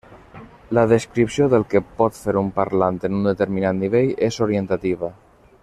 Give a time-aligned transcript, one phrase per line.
[0.77, 5.13] La descripció del que pot fer un parlant en un determinat nivell és orientativa.